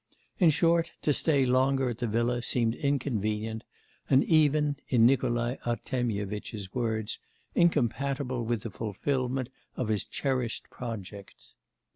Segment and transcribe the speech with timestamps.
[0.39, 3.63] In short, to stay longer at the villa seemed inconvenient,
[4.09, 7.19] and even, in Nikolai Artemyevitch's words,
[7.53, 11.53] incompatible with the fulfilment of his 'cherished projects.